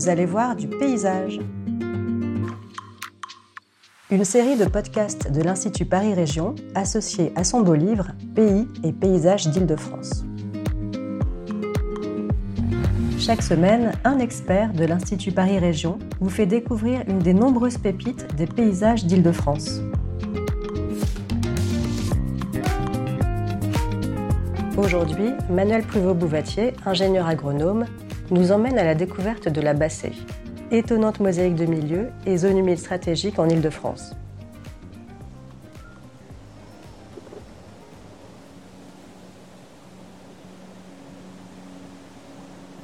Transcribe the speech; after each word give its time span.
vous 0.00 0.08
allez 0.08 0.24
voir 0.24 0.56
du 0.56 0.66
paysage. 0.66 1.40
Une 4.10 4.24
série 4.24 4.56
de 4.56 4.64
podcasts 4.64 5.30
de 5.30 5.42
l'Institut 5.42 5.84
Paris 5.84 6.14
Région 6.14 6.54
associée 6.74 7.34
à 7.36 7.44
son 7.44 7.60
beau 7.60 7.74
livre 7.74 8.12
Pays 8.34 8.66
et 8.82 8.92
paysages 8.94 9.48
d'Île-de-France. 9.48 10.24
Chaque 13.18 13.42
semaine, 13.42 13.92
un 14.04 14.18
expert 14.20 14.72
de 14.72 14.86
l'Institut 14.86 15.32
Paris 15.32 15.58
Région 15.58 15.98
vous 16.18 16.30
fait 16.30 16.46
découvrir 16.46 17.02
une 17.06 17.18
des 17.18 17.34
nombreuses 17.34 17.76
pépites 17.76 18.26
des 18.36 18.46
paysages 18.46 19.04
d'Île-de-France. 19.04 19.82
Aujourd'hui, 24.78 25.32
Manuel 25.50 25.82
Pruvot-Bouvatier, 25.82 26.72
ingénieur 26.86 27.26
agronome, 27.26 27.84
nous 28.30 28.52
emmène 28.52 28.78
à 28.78 28.84
la 28.84 28.94
découverte 28.94 29.48
de 29.48 29.60
la 29.60 29.74
Bassée, 29.74 30.12
étonnante 30.70 31.20
mosaïque 31.20 31.56
de 31.56 31.66
milieu 31.66 32.10
et 32.26 32.36
zone 32.36 32.58
humide 32.58 32.78
stratégique 32.78 33.38
en 33.38 33.48
Île-de-France. 33.48 34.14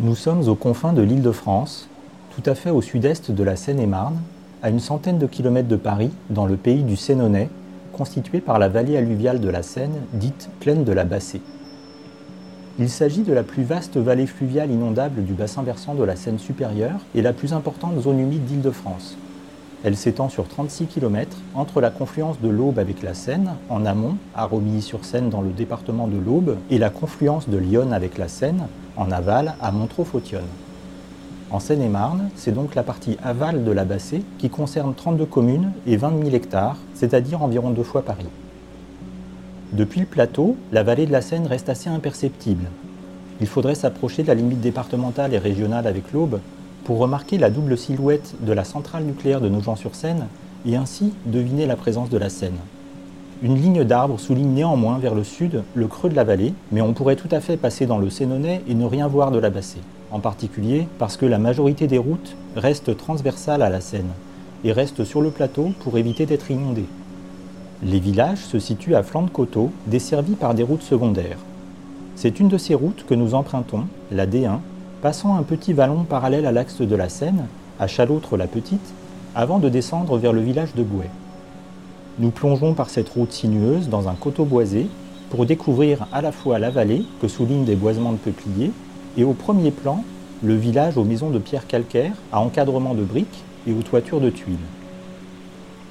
Nous 0.01 0.15
sommes 0.15 0.49
aux 0.49 0.55
confins 0.55 0.93
de 0.93 1.03
l'Île-de-France, 1.03 1.89
tout 2.35 2.49
à 2.49 2.55
fait 2.55 2.71
au 2.71 2.83
sud-est 2.83 3.31
de 3.31 3.43
la 3.43 3.57
Seine-et-Marne, 3.57 4.21
à 4.63 4.71
une 4.71 4.81
centaine 4.81 5.19
de 5.19 5.27
kilomètres 5.27 5.69
de 5.69 5.77
Paris, 5.77 6.11
dans 6.29 6.47
le 6.47 6.57
pays 6.57 6.83
du 6.83 6.97
Sénonais, 6.97 7.49
constitué 7.93 8.41
par 8.41 8.59
la 8.59 8.69
vallée 8.69 8.97
alluviale 8.97 9.41
de 9.41 9.49
la 9.49 9.63
Seine, 9.63 9.95
dite 10.13 10.51
plaine 10.61 10.85
de 10.85 10.93
la 10.93 11.05
Bassée. 11.05 11.41
Il 12.79 12.91
s'agit 12.91 13.23
de 13.23 13.33
la 13.33 13.43
plus 13.43 13.63
vaste 13.63 13.97
vallée 13.97 14.27
fluviale 14.27 14.71
inondable 14.71 15.25
du 15.25 15.33
bassin 15.33 15.63
versant 15.63 15.95
de 15.95 16.05
la 16.05 16.15
Seine 16.15 16.39
supérieure 16.39 17.01
et 17.15 17.23
la 17.23 17.33
plus 17.33 17.55
importante 17.55 17.99
zone 18.03 18.21
humide 18.21 18.45
d'Île-de-France. 18.45 19.17
Elle 19.83 19.97
s'étend 19.97 20.29
sur 20.29 20.47
36 20.47 20.85
km 20.85 21.39
entre 21.55 21.81
la 21.81 21.89
confluence 21.89 22.39
de 22.39 22.51
l'Aube 22.51 22.79
avec 22.79 23.03
la 23.03 23.15
Seine, 23.15 23.55
en 23.71 23.87
amont, 23.87 24.17
à 24.35 24.45
Romilly-sur-Seine 24.45 25.31
dans 25.31 25.41
le 25.41 25.53
département 25.53 26.07
de 26.07 26.19
l'Aube, 26.19 26.59
et 26.71 26.77
la 26.77 26.91
confluence 26.91 27.49
de 27.49 27.57
l'Yonne 27.57 27.95
avec 27.95 28.19
la 28.19 28.29
Seine, 28.29 28.67
en 28.99 29.11
aval, 29.11 29.55
à 29.63 29.73
Montreux-Fautionne. 29.73 30.45
En 31.51 31.61
Seine-et-Marne, 31.61 32.29
c'est 32.35 32.53
donc 32.53 32.75
la 32.75 32.83
partie 32.83 33.17
aval 33.25 33.65
de 33.65 33.71
la 33.71 33.87
Bassée 33.87 34.23
qui 34.37 34.51
concerne 34.51 34.93
32 34.95 35.25
communes 35.25 35.73
et 35.87 35.97
20 35.97 36.25
000 36.25 36.37
hectares, 36.37 36.77
c'est-à-dire 36.93 37.43
environ 37.43 37.71
deux 37.71 37.85
fois 37.85 38.03
Paris. 38.03 38.27
Depuis 39.73 40.01
le 40.01 40.07
plateau, 40.07 40.57
la 40.71 40.85
vallée 40.85 41.07
de 41.07 41.13
la 41.13 41.21
Seine 41.21 41.49
reste 41.49 41.69
assez 41.69 41.91
imperceptible. 41.91 42.67
Il 43.41 43.49
faudrait 43.49 43.75
s'approcher 43.75 44.23
de 44.23 44.29
la 44.29 44.35
limite 44.35 44.61
départementale 44.61 45.35
et 45.35 45.39
régionale 45.39 45.89
avec 45.89 46.13
l'Aube 46.13 46.39
pour 46.85 46.99
remarquer 46.99 47.37
la 47.37 47.51
double 47.51 47.77
silhouette 47.77 48.37
de 48.41 48.53
la 48.53 48.63
centrale 48.63 49.03
nucléaire 49.03 49.41
de 49.41 49.49
Nogent-sur-Seine 49.49 50.29
et 50.67 50.77
ainsi 50.77 51.13
deviner 51.27 51.67
la 51.67 51.75
présence 51.75 52.11
de 52.11 52.17
la 52.17 52.31
Seine. 52.31 52.59
Une 53.43 53.57
ligne 53.57 53.83
d'arbres 53.83 54.21
souligne 54.21 54.55
néanmoins 54.55 54.99
vers 54.99 55.17
le 55.17 55.25
sud 55.25 55.65
le 55.75 55.89
creux 55.89 56.11
de 56.11 56.15
la 56.15 56.25
vallée, 56.25 56.55
mais 56.71 56.81
on 56.81 56.93
pourrait 56.93 57.17
tout 57.17 57.29
à 57.33 57.41
fait 57.41 57.57
passer 57.57 57.87
dans 57.87 57.99
le 57.99 58.09
Sénonais 58.09 58.63
et 58.69 58.75
ne 58.75 58.85
rien 58.85 59.09
voir 59.09 59.33
de 59.33 59.39
la 59.39 59.51
Bassée, 59.51 59.83
en 60.13 60.21
particulier 60.21 60.87
parce 61.01 61.17
que 61.17 61.27
la 61.27 61.39
majorité 61.39 61.89
des 61.89 61.99
routes 61.99 62.37
restent 62.55 62.97
transversales 62.97 63.63
à 63.63 63.69
la 63.69 63.81
Seine 63.81 64.13
et 64.63 64.71
restent 64.71 65.05
sur 65.05 65.21
le 65.21 65.31
plateau 65.31 65.73
pour 65.81 65.99
éviter 65.99 66.25
d'être 66.25 66.53
inondées. 66.53 66.87
Les 67.83 68.01
villages 68.01 68.39
se 68.39 68.59
situent 68.59 68.95
à 68.95 69.03
flanc 69.03 69.23
de 69.23 69.31
coteau, 69.31 69.71
desservis 69.87 70.35
par 70.35 70.55
des 70.55 70.63
routes 70.63 70.83
secondaires. 70.83 71.37
C'est 72.15 72.41
une 72.41 72.49
de 72.49 72.57
ces 72.57 72.75
routes 72.75 73.05
que 73.07 73.15
nous 73.15 73.35
empruntons, 73.35 73.85
la 74.11 74.27
D1, 74.27 74.61
passant 75.03 75.37
un 75.37 75.43
petit 75.43 75.75
vallon 75.75 76.05
parallèle 76.05 76.47
à 76.47 76.53
l'axe 76.53 76.81
de 76.81 76.97
la 76.97 77.11
Seine, 77.11 77.47
à 77.79 77.87
Chalautre-la-Petite, 77.87 78.95
avant 79.35 79.59
de 79.59 79.69
descendre 79.69 80.17
vers 80.17 80.33
le 80.33 80.41
village 80.41 80.75
de 80.75 80.83
Bouet. 80.83 81.11
Nous 82.19 82.31
plongeons 82.31 82.73
par 82.73 82.89
cette 82.89 83.11
route 83.11 83.33
sinueuse 83.33 83.91
dans 83.91 84.09
un 84.09 84.15
coteau 84.15 84.47
boisé 84.47 84.87
pour 85.29 85.45
découvrir 85.45 86.07
à 86.13 86.23
la 86.23 86.33
fois 86.33 86.59
la 86.59 86.71
vallée 86.71 87.05
que 87.21 87.29
soulignent 87.29 87.67
des 87.67 87.77
boisements 87.77 88.13
de 88.13 88.17
peupliers 88.17 88.71
et 89.19 89.25
au 89.25 89.35
premier 89.35 89.71
plan 89.71 90.03
le 90.43 90.55
village 90.55 90.97
aux 90.97 91.05
maisons 91.05 91.29
de 91.29 91.39
pierre 91.39 91.67
calcaire 91.67 92.13
à 92.33 92.41
encadrement 92.41 92.95
de 92.95 93.03
briques 93.03 93.45
et 93.67 93.73
aux 93.75 93.83
toitures 93.83 94.21
de 94.21 94.31
tuiles. 94.31 94.57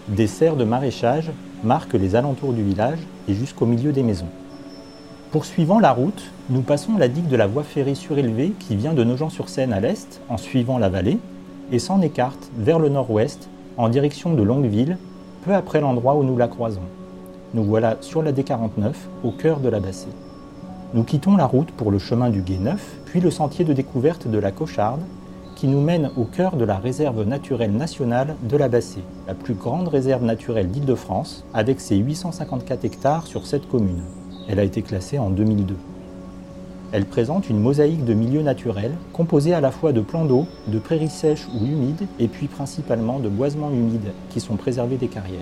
Des 0.07 0.27
serres 0.27 0.55
de 0.55 0.63
maraîchage 0.63 1.31
marquent 1.65 1.93
les 1.93 2.15
alentours 2.15 2.53
du 2.53 2.63
village 2.63 2.99
et 3.27 3.33
jusqu'au 3.33 3.65
milieu 3.65 3.91
des 3.91 4.03
maisons. 4.03 4.29
Poursuivant 5.31 5.79
la 5.79 5.91
route, 5.91 6.31
nous 6.49 6.61
passons 6.61 6.97
la 6.97 7.07
digue 7.07 7.27
de 7.27 7.35
la 7.35 7.47
voie 7.47 7.63
ferrée 7.63 7.95
surélevée 7.95 8.53
qui 8.59 8.75
vient 8.75 8.93
de 8.93 9.03
Nogent-sur-Seine 9.03 9.73
à 9.73 9.79
l'est 9.79 10.21
en 10.29 10.37
suivant 10.37 10.77
la 10.77 10.89
vallée 10.89 11.17
et 11.71 11.79
s'en 11.79 12.01
écarte 12.01 12.49
vers 12.57 12.79
le 12.79 12.89
nord-ouest 12.89 13.49
en 13.77 13.89
direction 13.89 14.33
de 14.33 14.43
Longueville, 14.43 14.97
peu 15.43 15.53
après 15.53 15.81
l'endroit 15.81 16.15
où 16.15 16.23
nous 16.23 16.37
la 16.37 16.47
croisons. 16.47 16.81
Nous 17.53 17.63
voilà 17.63 17.97
sur 18.01 18.21
la 18.21 18.31
D49 18.31 18.93
au 19.23 19.31
cœur 19.31 19.59
de 19.59 19.67
la 19.67 19.79
Bassée. 19.79 20.07
Nous 20.93 21.03
quittons 21.03 21.35
la 21.35 21.45
route 21.45 21.71
pour 21.71 21.91
le 21.91 21.99
chemin 21.99 22.29
du 22.29 22.41
Gué 22.41 22.57
Neuf, 22.57 22.95
puis 23.05 23.19
le 23.19 23.31
sentier 23.31 23.65
de 23.65 23.73
découverte 23.73 24.27
de 24.27 24.37
la 24.37 24.51
Cocharde, 24.51 25.01
qui 25.55 25.67
nous 25.67 25.81
mène 25.81 26.11
au 26.17 26.25
cœur 26.25 26.57
de 26.57 26.65
la 26.65 26.77
réserve 26.77 27.23
naturelle 27.23 27.71
nationale 27.71 28.35
de 28.43 28.57
la 28.57 28.67
Bassée, 28.67 29.03
la 29.27 29.33
plus 29.33 29.53
grande 29.53 29.87
réserve 29.87 30.23
naturelle 30.23 30.69
d'Île-de-France, 30.69 31.45
avec 31.53 31.79
ses 31.79 31.95
854 31.95 32.83
hectares 32.83 33.27
sur 33.27 33.47
cette 33.47 33.67
commune. 33.67 34.03
Elle 34.47 34.59
a 34.59 34.63
été 34.63 34.81
classée 34.81 35.17
en 35.17 35.29
2002. 35.29 35.75
Elle 36.91 37.05
présente 37.05 37.49
une 37.49 37.59
mosaïque 37.59 38.05
de 38.05 38.13
milieux 38.13 38.41
naturels 38.41 38.93
composée 39.11 39.53
à 39.53 39.61
la 39.61 39.71
fois 39.71 39.91
de 39.91 40.01
plans 40.01 40.25
d'eau, 40.25 40.45
de 40.67 40.79
prairies 40.79 41.09
sèches 41.09 41.47
ou 41.53 41.65
humides, 41.65 42.07
et 42.19 42.27
puis 42.27 42.47
principalement 42.47 43.19
de 43.19 43.29
boisements 43.29 43.71
humides 43.71 44.13
qui 44.29 44.39
sont 44.39 44.55
préservés 44.55 44.97
des 44.97 45.07
carrières. 45.07 45.39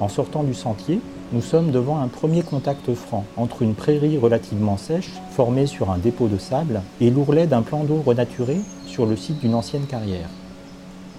En 0.00 0.08
sortant 0.08 0.42
du 0.42 0.54
sentier, 0.54 1.00
nous 1.32 1.40
sommes 1.40 1.70
devant 1.70 2.00
un 2.00 2.08
premier 2.08 2.42
contact 2.42 2.94
franc 2.94 3.24
entre 3.36 3.62
une 3.62 3.74
prairie 3.74 4.18
relativement 4.18 4.76
sèche, 4.76 5.10
formée 5.30 5.66
sur 5.66 5.90
un 5.90 5.98
dépôt 5.98 6.28
de 6.28 6.38
sable, 6.38 6.82
et 7.00 7.10
l'ourlet 7.10 7.46
d'un 7.46 7.62
plan 7.62 7.84
d'eau 7.84 8.02
renaturé 8.04 8.58
sur 8.86 9.06
le 9.06 9.16
site 9.16 9.40
d'une 9.40 9.54
ancienne 9.54 9.86
carrière. 9.86 10.28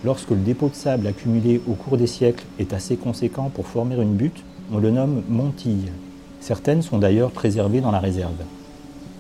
Lorsque 0.04 0.30
le 0.30 0.38
dépôt 0.38 0.70
de 0.70 0.76
sable 0.76 1.08
accumulé 1.08 1.62
au 1.68 1.74
cours 1.74 1.98
des 1.98 2.08
siècles 2.08 2.46
est 2.60 2.74
assez 2.74 2.96
conséquent 2.96 3.50
pour 3.54 3.68
former 3.68 3.96
une 3.96 4.14
butte, 4.14 4.44
on 4.72 4.78
le 4.78 4.92
nomme 4.92 5.24
montille. 5.28 5.92
Certaines 6.40 6.82
sont 6.82 7.00
d'ailleurs 7.00 7.32
préservées 7.32 7.82
dans 7.82 7.92
la 7.92 8.00
réserve. 8.00 8.34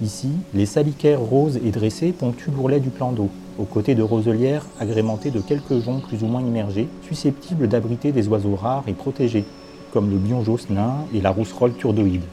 Ici, 0.02 0.29
les 0.53 0.66
salicaires 0.66 1.22
roses 1.22 1.57
et 1.66 1.72
dressés 1.72 2.12
ponctuent 2.12 2.52
l'ourlet 2.52 2.79
du 2.79 2.90
plan 2.90 3.12
d'eau, 3.12 3.29
aux 3.57 3.63
côtés 3.63 3.96
de 3.96 4.03
roselières 4.03 4.66
agrémentées 4.79 5.31
de 5.31 5.40
quelques 5.40 5.79
joncs 5.79 6.03
plus 6.03 6.23
ou 6.23 6.28
moins 6.28 6.41
immergés, 6.41 6.88
susceptibles 7.07 7.67
d'abriter 7.67 8.12
des 8.12 8.28
oiseaux 8.28 8.56
rares 8.56 8.84
et 8.88 8.94
protégés, 8.94 9.46
comme 9.95 10.09
le 10.09 10.17
bionjos 10.17 10.67
nain 10.69 11.06
et 11.13 11.22
la 11.22 11.31
rousserolle 11.31 11.73
turdoïde. 11.73 12.25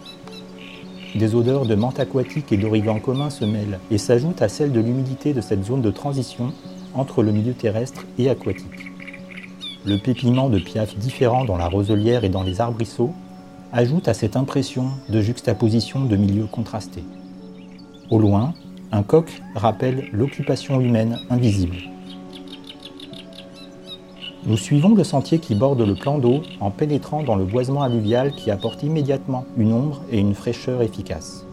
Des 1.14 1.36
odeurs 1.36 1.64
de 1.64 1.76
menthe 1.76 2.00
aquatique 2.00 2.50
et 2.50 2.56
d'origan 2.56 2.98
commun 2.98 3.30
se 3.30 3.44
mêlent 3.44 3.78
et 3.92 3.98
s'ajoutent 3.98 4.42
à 4.42 4.48
celles 4.48 4.72
de 4.72 4.80
l'humidité 4.80 5.32
de 5.32 5.40
cette 5.40 5.64
zone 5.64 5.80
de 5.80 5.92
transition 5.92 6.52
entre 6.92 7.22
le 7.22 7.30
milieu 7.30 7.52
terrestre 7.52 8.04
et 8.18 8.28
aquatique. 8.28 8.90
Le 9.86 9.96
pépiment 9.96 10.48
de 10.48 10.58
piafs 10.58 10.96
différents 10.96 11.44
dans 11.44 11.56
la 11.56 11.68
roselière 11.68 12.24
et 12.24 12.30
dans 12.30 12.42
les 12.42 12.60
arbrisseaux 12.60 13.12
ajoute 13.72 14.08
à 14.08 14.14
cette 14.14 14.34
impression 14.34 14.86
de 15.08 15.20
juxtaposition 15.20 16.04
de 16.04 16.16
milieux 16.16 16.48
contrastés. 16.50 17.04
Au 18.10 18.18
loin, 18.18 18.54
un 18.90 19.04
coq 19.04 19.40
rappelle 19.54 20.08
l'occupation 20.12 20.80
humaine 20.80 21.20
invisible. 21.30 21.91
Nous 24.44 24.56
suivons 24.56 24.96
le 24.96 25.04
sentier 25.04 25.38
qui 25.38 25.54
borde 25.54 25.80
le 25.80 25.94
plan 25.94 26.18
d'eau 26.18 26.42
en 26.58 26.72
pénétrant 26.72 27.22
dans 27.22 27.36
le 27.36 27.44
boisement 27.44 27.82
alluvial 27.82 28.32
qui 28.32 28.50
apporte 28.50 28.82
immédiatement 28.82 29.44
une 29.56 29.72
ombre 29.72 30.02
et 30.10 30.18
une 30.18 30.34
fraîcheur 30.34 30.82
efficaces. 30.82 31.46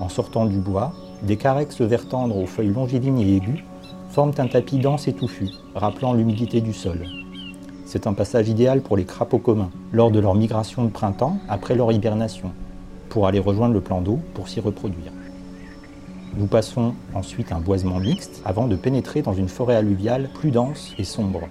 En 0.00 0.08
sortant 0.08 0.46
du 0.46 0.56
bois, 0.56 0.94
des 1.22 1.36
carex 1.36 1.82
vert 1.82 2.08
tendre 2.08 2.38
aux 2.38 2.46
feuilles 2.46 2.72
longilignes 2.72 3.20
et 3.20 3.36
aiguës 3.36 3.62
forment 4.08 4.32
un 4.38 4.46
tapis 4.46 4.78
dense 4.78 5.06
et 5.06 5.12
touffu, 5.12 5.50
rappelant 5.74 6.14
l'humidité 6.14 6.62
du 6.62 6.72
sol. 6.72 7.04
C'est 7.84 8.06
un 8.06 8.14
passage 8.14 8.48
idéal 8.48 8.80
pour 8.80 8.96
les 8.96 9.04
crapauds 9.04 9.36
communs, 9.36 9.70
lors 9.92 10.10
de 10.10 10.18
leur 10.18 10.34
migration 10.34 10.84
de 10.84 10.90
printemps 10.90 11.36
après 11.46 11.74
leur 11.74 11.92
hibernation, 11.92 12.52
pour 13.10 13.26
aller 13.26 13.38
rejoindre 13.38 13.74
le 13.74 13.82
plan 13.82 14.00
d'eau 14.00 14.18
pour 14.32 14.48
s'y 14.48 14.60
reproduire. 14.60 15.12
Nous 16.38 16.46
passons 16.46 16.94
ensuite 17.12 17.52
un 17.52 17.60
boisement 17.60 18.00
mixte 18.00 18.40
avant 18.46 18.66
de 18.66 18.76
pénétrer 18.76 19.20
dans 19.20 19.34
une 19.34 19.48
forêt 19.48 19.76
alluviale 19.76 20.30
plus 20.32 20.50
dense 20.50 20.94
et 20.96 21.04
sombre. 21.04 21.42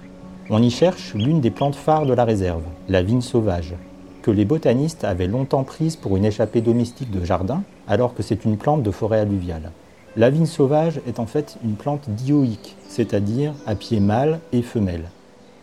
On 0.53 0.62
y 0.62 0.69
cherche 0.69 1.13
l'une 1.13 1.39
des 1.39 1.50
plantes 1.50 1.77
phares 1.77 2.06
de 2.06 2.13
la 2.13 2.25
réserve, 2.25 2.63
la 2.89 3.01
vigne 3.01 3.21
sauvage, 3.21 3.74
que 4.21 4.31
les 4.31 4.44
botanistes 4.44 5.06
avaient 5.06 5.27
longtemps 5.27 5.63
prise 5.63 5.95
pour 5.95 6.18
une 6.18 6.25
échappée 6.25 6.59
domestique 6.59 7.09
de 7.09 7.24
jardin, 7.24 7.63
alors 7.88 8.13
que 8.13 8.21
c'est 8.21 8.44
une 8.44 8.57
plante 8.57 8.83
de 8.83 8.92
forêt 8.92 9.21
alluviale. 9.21 9.71
La 10.18 10.30
vigne 10.30 10.45
sauvage 10.45 11.00
est 11.07 11.19
en 11.19 11.25
fait 11.25 11.57
une 11.63 11.75
plante 11.75 12.09
dioïque, 12.09 12.75
c'est-à-dire 12.89 13.53
à 13.65 13.75
pied 13.75 14.01
mâle 14.01 14.42
et 14.51 14.62
femelle, 14.62 15.06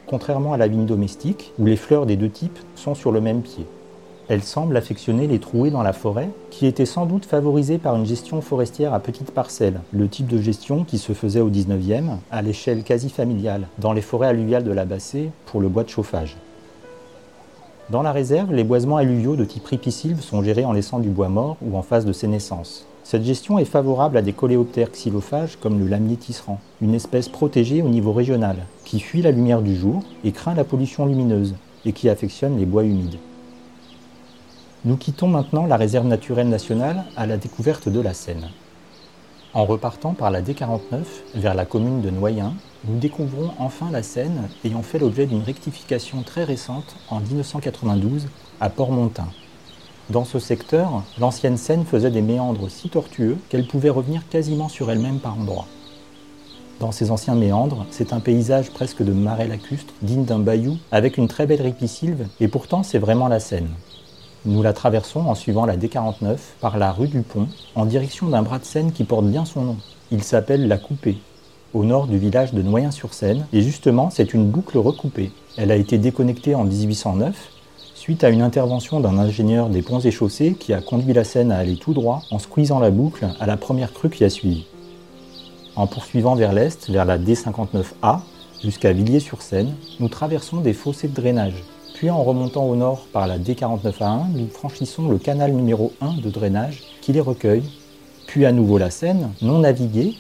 contrairement 0.07 0.55
à 0.55 0.57
la 0.57 0.69
vigne 0.69 0.87
domestique, 0.87 1.53
où 1.59 1.67
les 1.67 1.77
fleurs 1.77 2.07
des 2.07 2.17
deux 2.17 2.31
types 2.31 2.59
sont 2.75 2.95
sur 2.95 3.13
le 3.13 3.21
même 3.21 3.43
pied. 3.43 3.67
Elle 4.29 4.43
semble 4.43 4.77
affectionner 4.77 5.27
les 5.27 5.39
trouées 5.39 5.71
dans 5.71 5.83
la 5.83 5.95
forêt, 5.95 6.29
qui 6.51 6.67
étaient 6.67 6.85
sans 6.85 7.07
doute 7.07 7.25
favorisées 7.25 7.79
par 7.79 7.97
une 7.97 8.05
gestion 8.05 8.43
forestière 8.43 8.93
à 8.93 9.01
petites 9.01 9.31
parcelles, 9.31 9.81
le 9.91 10.07
type 10.07 10.27
de 10.27 10.37
gestion 10.37 10.85
qui 10.85 10.99
se 10.99 11.15
faisait 11.15 11.41
au 11.41 11.49
19e, 11.49 12.19
à 12.31 12.43
l'échelle 12.43 12.83
quasi 12.83 13.09
familiale, 13.09 13.69
dans 13.79 13.95
les 13.95 14.03
forêts 14.03 14.29
alluviales 14.29 14.65
de 14.65 14.71
la 14.71 14.85
Bassée, 14.85 15.31
pour 15.47 15.63
le 15.63 15.69
bois 15.69 15.83
de 15.83 15.89
chauffage. 15.89 16.37
Dans 17.89 18.03
la 18.03 18.13
réserve, 18.13 18.53
les 18.53 18.65
boisements 18.65 18.99
alluviaux 18.99 19.35
de 19.35 19.47
type 19.47 19.65
ripisylve 19.65 20.21
sont 20.21 20.43
gérés 20.43 20.67
en 20.67 20.73
laissant 20.73 20.99
du 20.99 21.09
bois 21.09 21.31
mort 21.31 21.57
ou 21.63 21.79
en 21.79 21.83
phase 21.83 22.05
de 22.05 22.13
sénescence. 22.13 22.87
Cette 23.05 23.25
gestion 23.25 23.59
est 23.59 23.65
favorable 23.65 24.19
à 24.19 24.23
des 24.23 24.35
coléoptères 24.35 24.91
xylophages 24.91 25.57
comme 25.57 25.79
le 25.79 25.87
lamier 25.87 26.17
tisserand, 26.17 26.61
une 26.83 26.95
espèce 26.95 27.31
protégée 27.31 27.81
au 27.81 27.89
niveau 27.89 28.13
régional, 28.13 28.57
qui 28.85 29.01
fuit 29.01 29.23
la 29.23 29.31
lumière 29.31 29.63
du 29.63 29.75
jour 29.75 30.03
et 30.23 30.33
craint 30.33 30.55
la 30.55 30.65
pollution 30.65 31.07
lumineuse, 31.07 31.55
et 31.87 31.95
qui 31.95 32.11
affectionne 32.11 32.59
les 32.59 32.67
bois 32.67 32.85
humides. 32.85 33.17
Nous 34.85 34.97
quittons 34.97 35.27
maintenant 35.27 35.67
la 35.67 35.77
réserve 35.77 36.07
naturelle 36.07 36.49
nationale 36.49 37.03
à 37.17 37.27
la 37.27 37.37
découverte 37.37 37.89
de 37.89 38.01
la 38.01 38.15
Seine. 38.15 38.49
En 39.53 39.65
repartant 39.65 40.15
par 40.15 40.31
la 40.31 40.41
D49 40.41 41.03
vers 41.35 41.57
la 41.57 41.65
commune 41.65 42.01
de 42.01 42.11
Noyen, 42.11 42.55
nous 42.87 42.97
découvrons 42.97 43.51
enfin 43.59 43.91
la 43.91 44.05
Seine 44.05 44.49
ayant 44.65 44.83
fait 44.83 45.01
l'objet 45.01 45.27
d'une 45.27 45.43
rectification 45.43 46.23
très 46.23 46.45
récente 46.45 46.95
en 47.11 47.19
1992 47.19 48.29
à 48.61 48.71
Port-Montin. 48.71 49.27
Dans 50.11 50.25
ce 50.25 50.39
secteur, 50.39 51.03
l'ancienne 51.19 51.57
Seine 51.57 51.85
faisait 51.85 52.13
des 52.13 52.23
méandres 52.23 52.71
si 52.71 52.89
tortueux 52.89 53.37
qu'elle 53.49 53.67
pouvait 53.67 53.91
revenir 53.91 54.29
quasiment 54.29 54.69
sur 54.69 54.93
elle-même 54.93 55.19
par 55.19 55.37
endroits. 55.37 55.67
Dans 56.79 56.93
ces 56.93 57.11
anciens 57.11 57.35
méandres, 57.35 57.85
c'est 57.91 58.13
un 58.13 58.21
paysage 58.21 58.71
presque 58.71 59.03
de 59.03 59.13
marais 59.13 59.49
lacustre, 59.49 59.93
digne 60.03 60.25
d'un 60.25 60.39
bayou, 60.39 60.77
avec 60.93 61.19
une 61.19 61.27
très 61.27 61.47
belle 61.47 61.63
ripisylve, 61.63 62.29
et 62.39 62.47
pourtant 62.47 62.85
c'est 62.85 63.01
vraiment 63.01 63.27
la 63.27 63.41
Seine. 63.41 63.71
Nous 64.49 64.63
la 64.63 64.73
traversons 64.73 65.21
en 65.27 65.35
suivant 65.35 65.67
la 65.67 65.77
D49 65.77 66.39
par 66.63 66.79
la 66.79 66.91
rue 66.91 67.09
du 67.09 67.21
Pont 67.21 67.49
en 67.75 67.85
direction 67.85 68.29
d'un 68.29 68.41
bras 68.41 68.59
de 68.59 68.65
Seine 68.65 68.93
qui 68.93 69.05
porte 69.05 69.27
bien 69.27 69.45
son 69.45 69.61
nom. 69.61 69.77
Il 70.11 70.23
s'appelle 70.23 70.69
la 70.69 70.79
Coupée, 70.79 71.19
au 71.75 71.85
nord 71.85 72.07
du 72.07 72.17
village 72.17 72.55
de 72.55 72.63
Noyen-sur-Seine, 72.63 73.47
et 73.53 73.61
justement 73.61 74.09
c'est 74.09 74.33
une 74.33 74.49
boucle 74.49 74.79
recoupée. 74.79 75.33
Elle 75.59 75.71
a 75.71 75.77
été 75.77 75.99
déconnectée 75.99 76.55
en 76.55 76.65
1809 76.65 77.37
suite 77.95 78.25
à 78.25 78.31
une 78.31 78.41
intervention 78.41 79.01
d'un 79.01 79.19
ingénieur 79.19 79.69
des 79.69 79.83
ponts 79.83 80.01
et 80.01 80.11
chaussées 80.11 80.55
qui 80.59 80.73
a 80.73 80.81
conduit 80.81 81.13
la 81.13 81.25
Seine 81.25 81.53
à 81.53 81.59
aller 81.59 81.77
tout 81.77 81.93
droit 81.93 82.23
en 82.31 82.39
squeezant 82.39 82.79
la 82.79 82.91
boucle 82.91 83.29
à 83.39 83.45
la 83.45 83.59
première 83.59 83.93
crue 83.93 84.09
qui 84.09 84.25
a 84.25 84.31
suivi. 84.31 84.65
En 85.77 85.87
poursuivant 85.87 86.37
vers 86.37 86.55
l'est, 86.55 86.89
vers 86.89 87.05
la 87.05 87.19
D59A, 87.19 88.21
jusqu'à 88.65 88.95
Villiers-sur-Seine, 88.95 89.75
nous 90.01 90.09
traversons 90.09 90.63
des 90.63 90.73
fossés 90.73 91.09
de 91.09 91.15
drainage 91.15 91.63
puis 91.99 92.11
en 92.11 92.23
remontant 92.23 92.65
au 92.65 92.77
nord 92.77 93.09
par 93.13 93.27
la 93.27 93.41
D49A1, 93.41 94.31
nous 94.31 94.47
franchissons 94.47 95.09
le 95.09 95.19
canal 95.19 95.51
numéro 95.51 95.93
1 96.01 96.19
de 96.19 96.31
drainage 96.31 96.85
qui 97.01 97.13
les 97.13 97.21
recueille, 97.21 97.65
puis 98.29 98.47
à 98.47 98.53
nouveau 98.53 98.79
la 98.79 98.89
Seine, 98.89 99.33
non 99.43 99.59
naviguée 99.59 100.15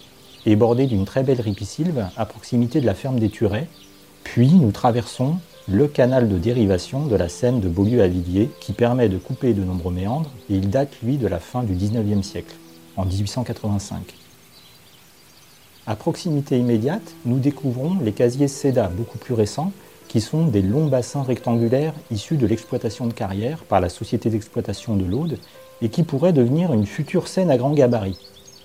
et 0.44 0.56
bordée 0.56 0.88
d'une 0.88 1.04
très 1.04 1.22
belle 1.22 1.40
ripisylve 1.40 2.08
à 2.16 2.26
proximité 2.26 2.80
de 2.80 2.86
la 2.86 2.94
ferme 2.94 3.20
des 3.20 3.28
Turets, 3.28 3.68
puis 4.24 4.48
nous 4.54 4.72
traversons 4.72 5.36
le 5.68 5.86
canal 5.86 6.28
de 6.28 6.36
dérivation 6.36 7.06
de 7.06 7.14
la 7.14 7.28
Seine 7.28 7.60
de 7.60 7.68
Beaulieu 7.68 8.02
à 8.02 8.08
Villiers 8.08 8.50
qui 8.58 8.72
permet 8.72 9.08
de 9.08 9.18
couper 9.18 9.54
de 9.54 9.62
nombreux 9.62 9.92
méandres 9.92 10.32
et 10.50 10.56
il 10.56 10.70
date 10.70 10.96
lui 11.04 11.16
de 11.16 11.28
la 11.28 11.38
fin 11.38 11.62
du 11.62 11.74
19e 11.74 12.24
siècle, 12.24 12.56
en 12.96 13.04
1885. 13.04 14.02
À 15.86 15.94
proximité 15.94 16.58
immédiate, 16.58 17.14
nous 17.24 17.38
découvrons 17.38 17.98
les 18.02 18.10
casiers 18.10 18.48
SEDA 18.48 18.88
beaucoup 18.88 19.18
plus 19.18 19.34
récents 19.34 19.70
qui 20.08 20.20
sont 20.20 20.46
des 20.46 20.62
longs 20.62 20.86
bassins 20.86 21.22
rectangulaires 21.22 21.94
issus 22.10 22.36
de 22.36 22.46
l'exploitation 22.46 23.06
de 23.06 23.12
carrière 23.12 23.58
par 23.64 23.80
la 23.80 23.88
société 23.88 24.30
d'exploitation 24.30 24.96
de 24.96 25.04
l'Aude 25.04 25.38
et 25.82 25.90
qui 25.90 26.02
pourraient 26.02 26.32
devenir 26.32 26.72
une 26.72 26.86
future 26.86 27.28
Seine 27.28 27.50
à 27.50 27.56
grand 27.56 27.72
gabarit. 27.72 28.18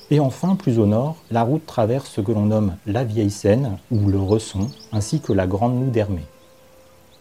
Et 0.10 0.20
enfin, 0.20 0.56
plus 0.56 0.80
au 0.80 0.86
nord, 0.86 1.18
la 1.32 1.44
route 1.44 1.66
traverse 1.66 2.10
ce 2.10 2.22
que 2.22 2.32
l'on 2.32 2.46
nomme 2.46 2.76
la 2.86 3.04
Vieille 3.04 3.32
Seine 3.32 3.78
ou 3.92 4.08
le 4.08 4.20
Resson, 4.20 4.70
ainsi 4.92 5.20
que 5.20 5.34
la 5.34 5.48
Grande 5.48 5.76
Noue 5.76 5.92
d'Hermée. 5.92 6.26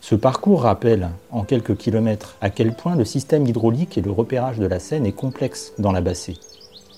Ce 0.00 0.14
parcours 0.14 0.62
rappelle, 0.62 1.10
en 1.30 1.44
quelques 1.44 1.76
kilomètres, 1.76 2.36
à 2.40 2.50
quel 2.50 2.74
point 2.74 2.96
le 2.96 3.04
système 3.04 3.46
hydraulique 3.46 3.96
et 3.96 4.02
le 4.02 4.10
repérage 4.10 4.58
de 4.58 4.66
la 4.66 4.80
Seine 4.80 5.06
est 5.06 5.12
complexe 5.12 5.72
dans 5.78 5.92
la 5.92 6.00
bassée. 6.00 6.38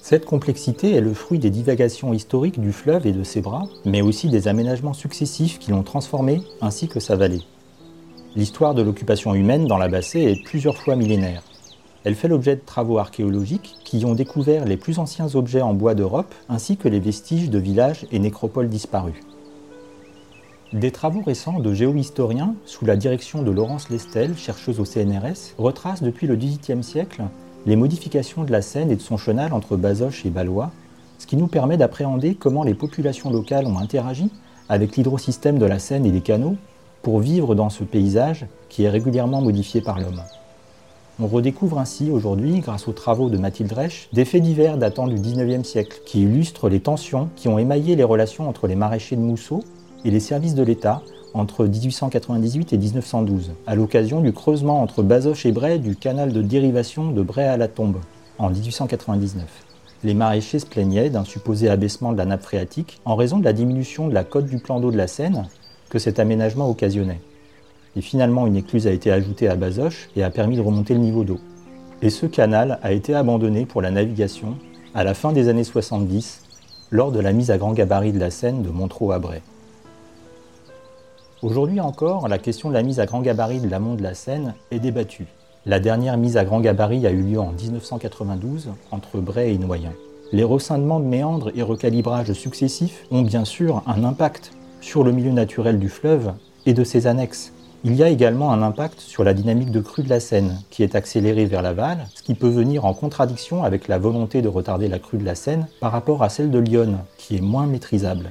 Cette 0.06 0.26
complexité 0.26 0.92
est 0.92 1.00
le 1.00 1.14
fruit 1.14 1.38
des 1.38 1.48
divagations 1.48 2.12
historiques 2.12 2.60
du 2.60 2.72
fleuve 2.72 3.06
et 3.06 3.12
de 3.12 3.22
ses 3.22 3.40
bras, 3.40 3.62
mais 3.86 4.02
aussi 4.02 4.28
des 4.28 4.48
aménagements 4.48 4.92
successifs 4.92 5.58
qui 5.58 5.70
l'ont 5.70 5.82
transformé, 5.82 6.42
ainsi 6.60 6.88
que 6.88 7.00
sa 7.00 7.16
vallée. 7.16 7.40
L'histoire 8.36 8.74
de 8.74 8.82
l'occupation 8.82 9.34
humaine 9.34 9.66
dans 9.66 9.78
la 9.78 9.88
Bassée 9.88 10.20
est 10.20 10.44
plusieurs 10.44 10.76
fois 10.76 10.94
millénaire. 10.94 11.42
Elle 12.04 12.16
fait 12.16 12.28
l'objet 12.28 12.54
de 12.54 12.60
travaux 12.60 12.98
archéologiques 12.98 13.76
qui 13.82 14.04
ont 14.04 14.14
découvert 14.14 14.66
les 14.66 14.76
plus 14.76 14.98
anciens 14.98 15.34
objets 15.36 15.62
en 15.62 15.72
bois 15.72 15.94
d'Europe, 15.94 16.34
ainsi 16.50 16.76
que 16.76 16.88
les 16.88 17.00
vestiges 17.00 17.48
de 17.48 17.58
villages 17.58 18.04
et 18.12 18.18
nécropoles 18.18 18.68
disparus. 18.68 19.16
Des 20.74 20.90
travaux 20.90 21.22
récents 21.22 21.60
de 21.60 21.72
géohistoriens, 21.72 22.56
sous 22.66 22.84
la 22.84 22.96
direction 22.96 23.40
de 23.40 23.50
Laurence 23.50 23.88
Lestel, 23.88 24.36
chercheuse 24.36 24.80
au 24.80 24.84
CNRS, 24.84 25.54
retracent 25.56 26.02
depuis 26.02 26.26
le 26.26 26.36
XVIIIe 26.36 26.84
siècle 26.84 27.22
les 27.66 27.76
modifications 27.76 28.44
de 28.44 28.52
la 28.52 28.62
Seine 28.62 28.90
et 28.90 28.96
de 28.96 29.00
son 29.00 29.16
chenal 29.16 29.52
entre 29.52 29.76
Bazoches 29.76 30.26
et 30.26 30.30
Ballois, 30.30 30.70
ce 31.18 31.26
qui 31.26 31.36
nous 31.36 31.46
permet 31.46 31.76
d'appréhender 31.76 32.34
comment 32.34 32.64
les 32.64 32.74
populations 32.74 33.30
locales 33.30 33.66
ont 33.66 33.78
interagi 33.78 34.30
avec 34.68 34.96
l'hydrosystème 34.96 35.58
de 35.58 35.66
la 35.66 35.78
Seine 35.78 36.06
et 36.06 36.10
des 36.10 36.20
canaux 36.20 36.56
pour 37.02 37.20
vivre 37.20 37.54
dans 37.54 37.70
ce 37.70 37.84
paysage 37.84 38.46
qui 38.68 38.84
est 38.84 38.90
régulièrement 38.90 39.40
modifié 39.40 39.80
par 39.80 40.00
l'homme. 40.00 40.22
On 41.20 41.26
redécouvre 41.28 41.78
ainsi 41.78 42.10
aujourd'hui, 42.10 42.58
grâce 42.58 42.88
aux 42.88 42.92
travaux 42.92 43.30
de 43.30 43.38
Mathilde 43.38 43.72
Reich, 43.72 44.08
des 44.12 44.24
faits 44.24 44.42
divers 44.42 44.78
datant 44.78 45.06
du 45.06 45.14
19e 45.14 45.62
siècle 45.62 46.00
qui 46.04 46.22
illustrent 46.22 46.68
les 46.68 46.80
tensions 46.80 47.28
qui 47.36 47.46
ont 47.46 47.58
émaillé 47.58 47.94
les 47.94 48.02
relations 48.02 48.48
entre 48.48 48.66
les 48.66 48.74
maraîchers 48.74 49.14
de 49.14 49.20
Mousseau 49.20 49.62
et 50.04 50.10
les 50.10 50.18
services 50.18 50.56
de 50.56 50.64
l'État 50.64 51.02
entre 51.34 51.66
1898 51.66 52.72
et 52.72 52.78
1912, 52.78 53.52
à 53.66 53.74
l'occasion 53.74 54.20
du 54.20 54.32
creusement 54.32 54.80
entre 54.80 55.02
Bazoches 55.02 55.46
et 55.46 55.52
Bray 55.52 55.80
du 55.80 55.96
canal 55.96 56.32
de 56.32 56.42
dérivation 56.42 57.10
de 57.10 57.22
Bray 57.22 57.46
à 57.46 57.56
la 57.56 57.66
Tombe, 57.66 57.98
en 58.38 58.50
1899. 58.50 59.44
Les 60.04 60.14
maraîchers 60.14 60.60
se 60.60 60.66
plaignaient 60.66 61.10
d'un 61.10 61.24
supposé 61.24 61.68
abaissement 61.68 62.12
de 62.12 62.18
la 62.18 62.24
nappe 62.24 62.42
phréatique 62.42 63.00
en 63.04 63.16
raison 63.16 63.38
de 63.38 63.44
la 63.44 63.52
diminution 63.52 64.06
de 64.06 64.14
la 64.14 64.22
cote 64.22 64.46
du 64.46 64.58
plan 64.58 64.78
d'eau 64.78 64.92
de 64.92 64.96
la 64.96 65.08
Seine 65.08 65.48
que 65.90 65.98
cet 65.98 66.20
aménagement 66.20 66.70
occasionnait. 66.70 67.20
Et 67.96 68.00
finalement, 68.00 68.46
une 68.46 68.56
écluse 68.56 68.86
a 68.86 68.92
été 68.92 69.10
ajoutée 69.10 69.48
à 69.48 69.56
Bazoches 69.56 70.08
et 70.14 70.22
a 70.22 70.30
permis 70.30 70.56
de 70.56 70.62
remonter 70.62 70.94
le 70.94 71.00
niveau 71.00 71.24
d'eau. 71.24 71.40
Et 72.02 72.10
ce 72.10 72.26
canal 72.26 72.78
a 72.82 72.92
été 72.92 73.14
abandonné 73.14 73.66
pour 73.66 73.82
la 73.82 73.90
navigation 73.90 74.56
à 74.94 75.04
la 75.04 75.14
fin 75.14 75.32
des 75.32 75.48
années 75.48 75.64
70 75.64 76.42
lors 76.90 77.10
de 77.10 77.20
la 77.20 77.32
mise 77.32 77.50
à 77.50 77.58
grand 77.58 77.72
gabarit 77.72 78.12
de 78.12 78.20
la 78.20 78.30
Seine 78.30 78.62
de 78.62 78.68
Montreux 78.68 79.12
à 79.12 79.18
Bray. 79.18 79.40
Aujourd'hui 81.44 81.80
encore, 81.80 82.26
la 82.26 82.38
question 82.38 82.70
de 82.70 82.74
la 82.74 82.82
mise 82.82 83.00
à 83.00 83.04
grand 83.04 83.20
gabarit 83.20 83.60
de 83.60 83.68
l'amont 83.68 83.96
de 83.96 84.02
la 84.02 84.14
Seine 84.14 84.54
est 84.70 84.78
débattue. 84.78 85.26
La 85.66 85.78
dernière 85.78 86.16
mise 86.16 86.38
à 86.38 86.44
grand 86.46 86.60
gabarit 86.60 87.06
a 87.06 87.10
eu 87.10 87.20
lieu 87.20 87.38
en 87.38 87.52
1992 87.52 88.70
entre 88.90 89.18
Bray 89.18 89.54
et 89.54 89.58
Noyen. 89.58 89.92
Les 90.32 90.42
rescindements 90.42 91.00
de 91.00 91.04
méandres 91.04 91.50
et 91.54 91.60
recalibrages 91.60 92.32
successifs 92.32 93.04
ont 93.10 93.20
bien 93.20 93.44
sûr 93.44 93.82
un 93.86 94.04
impact 94.04 94.52
sur 94.80 95.04
le 95.04 95.12
milieu 95.12 95.32
naturel 95.32 95.78
du 95.78 95.90
fleuve 95.90 96.32
et 96.64 96.72
de 96.72 96.82
ses 96.82 97.06
annexes. 97.06 97.52
Il 97.84 97.94
y 97.94 98.02
a 98.02 98.08
également 98.08 98.50
un 98.50 98.62
impact 98.62 99.00
sur 99.00 99.22
la 99.22 99.34
dynamique 99.34 99.70
de 99.70 99.82
crue 99.82 100.02
de 100.02 100.08
la 100.08 100.20
Seine, 100.20 100.62
qui 100.70 100.82
est 100.82 100.94
accélérée 100.94 101.44
vers 101.44 101.60
l'aval, 101.60 102.06
ce 102.14 102.22
qui 102.22 102.32
peut 102.32 102.48
venir 102.48 102.86
en 102.86 102.94
contradiction 102.94 103.64
avec 103.64 103.86
la 103.86 103.98
volonté 103.98 104.40
de 104.40 104.48
retarder 104.48 104.88
la 104.88 104.98
crue 104.98 105.18
de 105.18 105.26
la 105.26 105.34
Seine 105.34 105.66
par 105.78 105.92
rapport 105.92 106.22
à 106.22 106.30
celle 106.30 106.50
de 106.50 106.58
Lyon, 106.58 107.00
qui 107.18 107.36
est 107.36 107.42
moins 107.42 107.66
maîtrisable. 107.66 108.30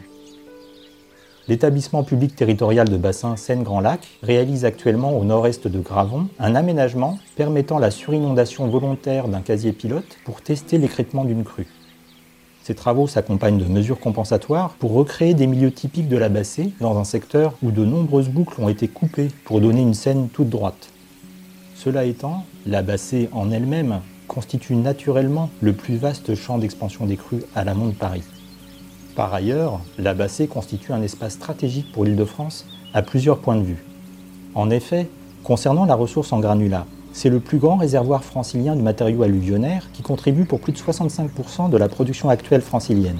L'établissement 1.49 2.03
public 2.03 2.37
territorial 2.37 2.87
de 2.87 2.95
bassin 2.95 3.35
Seine-Grand 3.35 3.81
Lac 3.81 4.07
réalise 4.21 4.63
actuellement 4.63 5.17
au 5.17 5.25
nord-est 5.25 5.67
de 5.67 5.79
Gravon 5.79 6.29
un 6.39 6.55
aménagement 6.55 7.19
permettant 7.35 7.79
la 7.79 7.91
surinondation 7.91 8.69
volontaire 8.69 9.27
d'un 9.27 9.41
casier 9.41 9.73
pilote 9.73 10.17
pour 10.23 10.41
tester 10.41 10.77
l'écrêtement 10.77 11.25
d'une 11.25 11.43
crue. 11.43 11.67
Ces 12.63 12.75
travaux 12.75 13.07
s'accompagnent 13.07 13.57
de 13.57 13.65
mesures 13.65 13.99
compensatoires 13.99 14.75
pour 14.79 14.93
recréer 14.93 15.33
des 15.33 15.47
milieux 15.47 15.73
typiques 15.73 16.07
de 16.07 16.15
la 16.15 16.29
bassée 16.29 16.71
dans 16.79 16.97
un 16.97 17.03
secteur 17.03 17.55
où 17.61 17.71
de 17.71 17.83
nombreuses 17.83 18.29
boucles 18.29 18.61
ont 18.61 18.69
été 18.69 18.87
coupées 18.87 19.27
pour 19.43 19.59
donner 19.59 19.81
une 19.81 19.93
scène 19.93 20.29
toute 20.29 20.49
droite. 20.49 20.91
Cela 21.75 22.05
étant, 22.05 22.45
la 22.65 22.81
bassée 22.83 23.27
en 23.33 23.51
elle-même 23.51 23.99
constitue 24.29 24.77
naturellement 24.77 25.49
le 25.59 25.73
plus 25.73 25.97
vaste 25.97 26.35
champ 26.35 26.57
d'expansion 26.57 27.05
des 27.05 27.17
crues 27.17 27.43
à 27.53 27.65
l'amont 27.65 27.87
de 27.87 27.95
Paris. 27.95 28.23
Par 29.15 29.31
ailleurs, 29.31 29.79
la 29.99 30.15
Bassée 30.15 30.47
constitue 30.47 30.91
un 30.91 31.03
espace 31.03 31.33
stratégique 31.33 31.91
pour 31.91 32.03
l'Île-de-France 32.03 32.65
à 32.95 33.03
plusieurs 33.03 33.37
points 33.37 33.57
de 33.57 33.61
vue. 33.61 33.85
En 34.55 34.71
effet, 34.71 35.07
concernant 35.43 35.85
la 35.85 35.93
ressource 35.93 36.33
en 36.33 36.39
granulats, 36.39 36.87
c'est 37.11 37.29
le 37.29 37.39
plus 37.39 37.59
grand 37.59 37.77
réservoir 37.77 38.23
francilien 38.23 38.75
de 38.75 38.81
matériaux 38.81 39.21
alluvionnaires 39.21 39.87
qui 39.93 40.01
contribue 40.01 40.45
pour 40.45 40.59
plus 40.59 40.73
de 40.73 40.79
65% 40.79 41.69
de 41.69 41.77
la 41.77 41.89
production 41.89 42.29
actuelle 42.29 42.61
francilienne. 42.61 43.19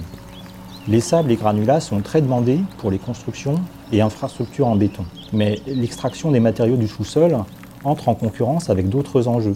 Les 0.88 1.00
sables 1.00 1.30
et 1.30 1.36
granulats 1.36 1.80
sont 1.80 2.00
très 2.00 2.20
demandés 2.20 2.58
pour 2.78 2.90
les 2.90 2.98
constructions 2.98 3.60
et 3.92 4.00
infrastructures 4.00 4.66
en 4.66 4.74
béton. 4.74 5.04
Mais 5.32 5.60
l'extraction 5.68 6.32
des 6.32 6.40
matériaux 6.40 6.76
du 6.76 6.88
sous-sol 6.88 7.38
entre 7.84 8.08
en 8.08 8.16
concurrence 8.16 8.68
avec 8.68 8.88
d'autres 8.88 9.28
enjeux, 9.28 9.54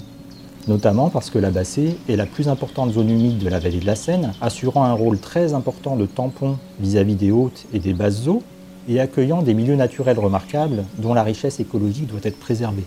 notamment 0.69 1.09
parce 1.09 1.31
que 1.31 1.39
la 1.39 1.51
Bassée 1.51 1.97
est 2.09 2.17
la 2.17 2.27
plus 2.27 2.49
importante 2.49 2.93
zone 2.93 3.11
humide 3.11 3.39
de 3.39 3.49
la 3.49 3.59
vallée 3.59 3.81
de 3.81 3.87
la 3.87 3.97
Seine, 3.97 4.33
assurant 4.41 4.85
un 4.85 4.93
rôle 4.93 5.19
très 5.19 5.55
important 5.55 5.97
de 5.97 6.07
tampon 6.07 6.59
vis-à-vis 6.79 7.15
des 7.15 7.31
hautes 7.31 7.65
et 7.73 7.79
des 7.79 7.95
basses 7.95 8.29
eaux, 8.29 8.43
et 8.89 9.01
accueillant 9.01 9.43
des 9.43 9.55
milieux 9.55 9.77
naturels 9.77 10.19
remarquables 10.19 10.85
dont 10.99 11.13
la 11.15 11.23
richesse 11.23 11.61
écologique 11.61 12.07
doit 12.07 12.21
être 12.23 12.39
préservée. 12.39 12.85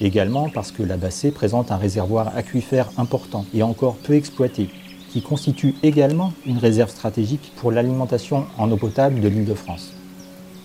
Également 0.00 0.48
parce 0.48 0.70
que 0.70 0.82
la 0.82 0.96
Bassée 0.96 1.30
présente 1.30 1.72
un 1.72 1.76
réservoir 1.76 2.36
aquifère 2.36 2.90
important 2.96 3.44
et 3.52 3.62
encore 3.62 3.96
peu 3.96 4.14
exploité, 4.14 4.70
qui 5.10 5.22
constitue 5.22 5.74
également 5.82 6.32
une 6.46 6.58
réserve 6.58 6.90
stratégique 6.90 7.52
pour 7.56 7.72
l'alimentation 7.72 8.44
en 8.58 8.70
eau 8.70 8.76
potable 8.76 9.20
de 9.20 9.28
l'île 9.28 9.46
de 9.46 9.54
France. 9.54 9.92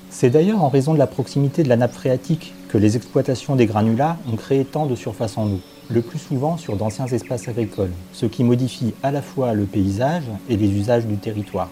C'est 0.10 0.30
d'ailleurs 0.30 0.64
en 0.64 0.70
raison 0.70 0.94
de 0.94 1.00
la 1.00 1.08
proximité 1.08 1.64
de 1.64 1.70
la 1.70 1.78
nappe 1.78 1.94
phréatique 1.94 2.54
les 2.78 2.96
exploitations 2.96 3.56
des 3.56 3.66
granulats 3.66 4.18
ont 4.32 4.36
créé 4.36 4.66
tant 4.66 4.86
de 4.86 4.96
surface 4.96 5.38
en 5.38 5.48
eau, 5.48 5.60
le 5.90 6.02
plus 6.02 6.20
souvent 6.20 6.58
sur 6.58 6.76
d'anciens 6.76 7.08
espaces 7.08 7.48
agricoles, 7.48 7.92
ce 8.14 8.26
qui 8.26 8.44
modifie 8.44 8.94
à 9.04 9.12
la 9.12 9.22
fois 9.22 9.54
le 9.54 9.66
paysage 9.66 10.24
et 10.50 10.58
les 10.58 10.70
usages 10.70 11.06
du 11.06 11.18
territoire. 11.18 11.70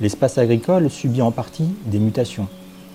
L'espace 0.00 0.38
agricole 0.38 0.90
subit 0.90 1.22
en 1.22 1.30
partie 1.30 1.68
des 1.86 1.98
mutations. 1.98 2.48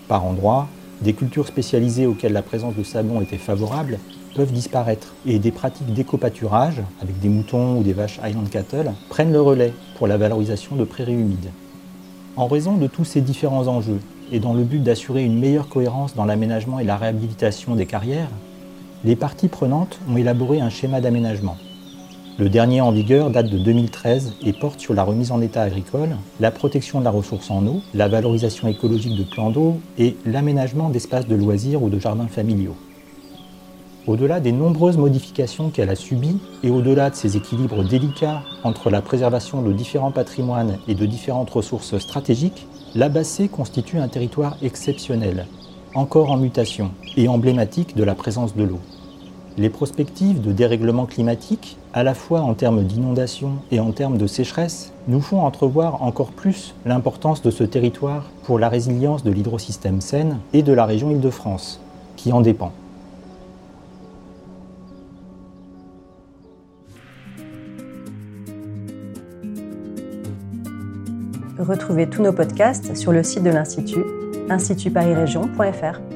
Par 0.07 0.25
endroits, 0.25 0.67
des 1.01 1.13
cultures 1.13 1.47
spécialisées 1.47 2.05
auxquelles 2.05 2.33
la 2.33 2.43
présence 2.43 2.75
de 2.75 2.83
sablon 2.83 3.21
était 3.21 3.37
favorable 3.37 3.97
peuvent 4.35 4.51
disparaître 4.51 5.13
et 5.25 5.39
des 5.39 5.51
pratiques 5.51 5.93
d'éco-pâturage, 5.93 6.81
avec 7.01 7.19
des 7.19 7.29
moutons 7.29 7.77
ou 7.77 7.83
des 7.83 7.93
vaches 7.93 8.19
Highland 8.23 8.49
Cattle, 8.49 8.91
prennent 9.09 9.33
le 9.33 9.41
relais 9.41 9.73
pour 9.97 10.07
la 10.07 10.17
valorisation 10.17 10.75
de 10.75 10.83
prairies 10.83 11.13
humides. 11.13 11.51
En 12.37 12.47
raison 12.47 12.77
de 12.77 12.87
tous 12.87 13.03
ces 13.03 13.21
différents 13.21 13.67
enjeux, 13.67 13.99
et 14.31 14.39
dans 14.39 14.53
le 14.53 14.63
but 14.63 14.81
d'assurer 14.81 15.23
une 15.23 15.37
meilleure 15.39 15.67
cohérence 15.67 16.15
dans 16.15 16.25
l'aménagement 16.25 16.79
et 16.79 16.83
la 16.83 16.97
réhabilitation 16.97 17.75
des 17.75 17.85
carrières, 17.85 18.29
les 19.03 19.15
parties 19.15 19.47
prenantes 19.47 19.99
ont 20.09 20.17
élaboré 20.17 20.61
un 20.61 20.69
schéma 20.69 21.01
d'aménagement. 21.01 21.57
Le 22.37 22.49
dernier 22.49 22.81
en 22.81 22.91
vigueur 22.91 23.29
date 23.29 23.49
de 23.49 23.57
2013 23.57 24.33
et 24.45 24.53
porte 24.53 24.79
sur 24.79 24.93
la 24.93 25.03
remise 25.03 25.31
en 25.31 25.41
état 25.41 25.61
agricole, 25.61 26.15
la 26.39 26.49
protection 26.49 26.99
de 26.99 27.03
la 27.03 27.11
ressource 27.11 27.51
en 27.51 27.65
eau, 27.67 27.81
la 27.93 28.07
valorisation 28.07 28.67
écologique 28.67 29.17
de 29.17 29.23
plans 29.23 29.51
d'eau 29.51 29.79
et 29.97 30.15
l'aménagement 30.25 30.89
d'espaces 30.89 31.27
de 31.27 31.35
loisirs 31.35 31.83
ou 31.83 31.89
de 31.89 31.99
jardins 31.99 32.27
familiaux. 32.27 32.75
Au-delà 34.07 34.39
des 34.39 34.51
nombreuses 34.51 34.97
modifications 34.97 35.69
qu'elle 35.69 35.91
a 35.91 35.95
subies 35.95 36.39
et 36.63 36.71
au-delà 36.71 37.11
de 37.11 37.15
ces 37.15 37.37
équilibres 37.37 37.83
délicats 37.83 38.41
entre 38.63 38.89
la 38.89 38.99
préservation 38.99 39.61
de 39.61 39.71
différents 39.71 40.09
patrimoines 40.09 40.79
et 40.87 40.95
de 40.95 41.05
différentes 41.05 41.51
ressources 41.51 41.99
stratégiques, 41.99 42.65
la 42.95 43.09
Bassée 43.09 43.47
constitue 43.47 43.99
un 43.99 44.07
territoire 44.07 44.57
exceptionnel, 44.63 45.45
encore 45.93 46.31
en 46.31 46.37
mutation 46.37 46.89
et 47.15 47.27
emblématique 47.27 47.95
de 47.95 48.03
la 48.03 48.15
présence 48.15 48.55
de 48.55 48.63
l'eau. 48.63 48.79
Les 49.57 49.69
prospectives 49.69 50.41
de 50.41 50.51
dérèglement 50.51 51.05
climatique, 51.05 51.77
à 51.93 52.01
la 52.01 52.15
fois 52.15 52.41
en 52.41 52.55
termes 52.55 52.83
d'inondation 52.83 53.51
et 53.71 53.79
en 53.79 53.91
termes 53.91 54.17
de 54.17 54.25
sécheresse, 54.25 54.93
nous 55.07 55.21
font 55.21 55.41
entrevoir 55.41 56.01
encore 56.01 56.31
plus 56.31 56.73
l'importance 56.87 57.43
de 57.43 57.51
ce 57.51 57.63
territoire 57.63 58.31
pour 58.45 58.57
la 58.57 58.69
résilience 58.69 59.23
de 59.23 59.31
l'hydrosystème 59.31 60.01
Seine 60.01 60.39
et 60.53 60.63
de 60.63 60.73
la 60.73 60.85
région 60.85 61.11
Île-de-France, 61.11 61.79
qui 62.15 62.33
en 62.33 62.41
dépend. 62.41 62.71
Retrouvez 71.61 72.09
tous 72.09 72.23
nos 72.23 72.33
podcasts 72.33 72.95
sur 72.95 73.11
le 73.11 73.21
site 73.21 73.43
de 73.43 73.51
l'Institut, 73.51 74.03
institutparisrégion.fr. 74.49 76.10